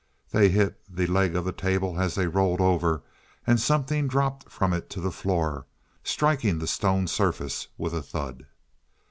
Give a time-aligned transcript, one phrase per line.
[0.31, 3.03] They hit the leg of the table as they rolled over,
[3.45, 5.67] and something dropped from it to the floor,
[6.03, 8.47] striking the stone surface with a thud.